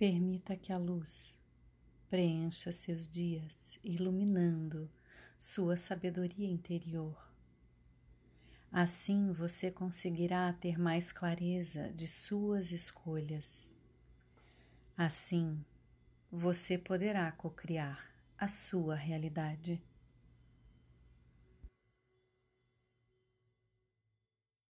Permita 0.00 0.56
que 0.56 0.72
a 0.72 0.78
luz 0.78 1.36
preencha 2.08 2.72
seus 2.72 3.06
dias, 3.06 3.78
iluminando 3.84 4.90
sua 5.38 5.76
sabedoria 5.76 6.48
interior. 6.48 7.14
Assim 8.72 9.30
você 9.30 9.70
conseguirá 9.70 10.50
ter 10.54 10.78
mais 10.78 11.12
clareza 11.12 11.92
de 11.92 12.08
suas 12.08 12.72
escolhas. 12.72 13.74
Assim, 14.96 15.62
você 16.32 16.78
poderá 16.78 17.30
cocriar 17.32 18.02
a 18.38 18.48
sua 18.48 18.94
realidade. 18.94 19.78